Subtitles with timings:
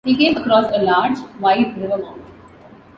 [0.03, 2.17] He came across a large, wide river mouth.